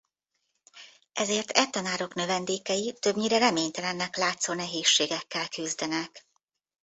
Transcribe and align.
Ezért 1.13 1.51
e 1.51 1.69
tanárok 1.69 2.13
növendékei 2.13 2.95
többnyire 2.99 3.37
reménytelennek 3.37 4.15
látszó 4.17 4.53
nehézségekkel 4.53 5.47
küzdenek. 5.49 6.25